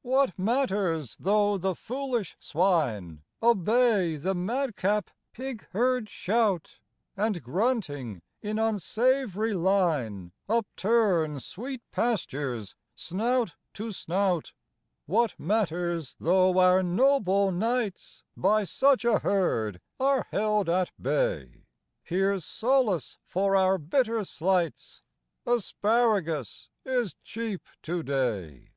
What 0.00 0.38
matters 0.38 1.16
though 1.20 1.58
the 1.58 1.74
foolish 1.74 2.34
swine 2.40 3.24
Obey 3.42 4.16
the 4.16 4.34
madcap 4.34 5.10
pig 5.34 5.66
herd's 5.72 6.10
shout, 6.10 6.78
And 7.14 7.42
grunting 7.42 8.22
in 8.40 8.56
unsav'ry 8.56 9.52
line 9.52 10.32
Upturn 10.48 11.40
sweet 11.40 11.82
pastures 11.92 12.74
snout 12.94 13.54
to 13.74 13.92
snout! 13.92 14.54
What 15.04 15.38
matters 15.38 16.16
though 16.18 16.58
our 16.58 16.82
noble 16.82 17.52
knights 17.52 18.24
By 18.34 18.64
such 18.64 19.04
a 19.04 19.20
lierd 19.20 19.80
are 20.00 20.26
held 20.30 20.70
at 20.70 20.90
bay! 20.98 21.64
Here 22.02 22.38
's 22.38 22.46
solace 22.46 23.18
for 23.26 23.54
our 23.54 23.76
bitter 23.76 24.24
slights:" 24.24 25.02
Asparagus 25.46 26.70
is 26.86 27.14
cheap 27.22 27.60
to 27.82 28.02
day." 28.02 28.70